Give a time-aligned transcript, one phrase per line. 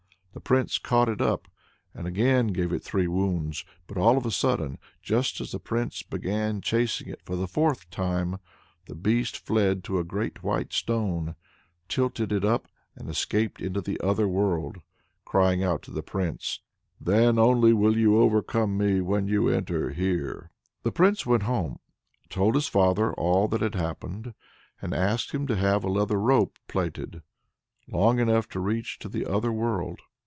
[0.33, 1.49] The Prince caught it up,
[1.93, 3.65] and again gave it three wounds.
[3.85, 7.89] But all of a sudden, just as the Prince began chasing it for the fourth
[7.89, 8.37] time,
[8.87, 11.35] the Beast fled to a great white stone,
[11.89, 14.77] tilted it up, and escaped into the other world,
[15.25, 16.61] crying out to the Prince:
[16.99, 20.49] "Then only will you overcome me, when you enter here."
[20.83, 21.77] The Prince went home,
[22.29, 24.33] told his father all that had happened,
[24.81, 27.21] and asked him to have a leather rope plaited,
[27.87, 29.99] long enough to reach to the other world.